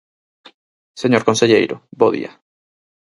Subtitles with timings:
[1.01, 2.31] Señor conselleiro, bo día.